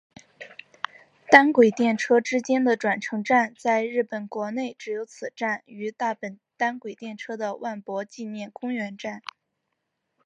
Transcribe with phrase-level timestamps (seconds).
[1.29, 9.21] 单轨电车之间的转乘站在日本国内只有此站与大阪单轨电车的万博纪念公园站。